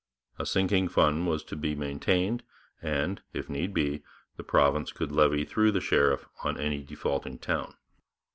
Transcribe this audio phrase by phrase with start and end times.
[0.39, 2.41] A sinking fund was to be maintained,
[2.81, 4.01] and, if need be,
[4.35, 7.75] the province could levy through the sheriff on any defaulting town.